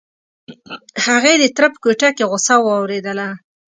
هغې 1.05 1.33
د 1.37 1.43
تره 1.55 1.67
په 1.73 1.77
کوټه 1.83 2.09
کې 2.15 2.27
غوسه 2.29 2.55
واورېدله. 2.59 3.27